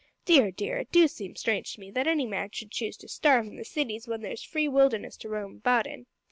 [0.25, 3.45] Dear, dear, it do seem strange to me that any man should choose to starve
[3.45, 6.07] in the cities when there's the free wilderness to roam about in.